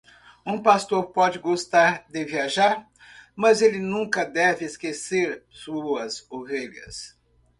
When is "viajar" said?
2.25-2.89